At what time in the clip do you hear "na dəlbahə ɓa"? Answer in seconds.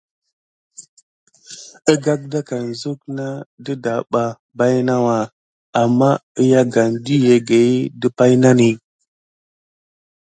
3.15-4.23